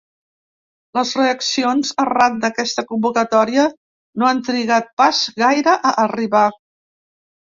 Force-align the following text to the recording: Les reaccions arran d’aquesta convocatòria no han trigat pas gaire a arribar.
Les 0.97 1.09
reaccions 1.17 1.91
arran 2.05 2.39
d’aquesta 2.45 2.85
convocatòria 2.93 3.67
no 4.23 4.31
han 4.31 4.41
trigat 4.49 4.93
pas 5.03 5.21
gaire 5.43 5.77
a 5.91 5.97
arribar. 6.07 6.47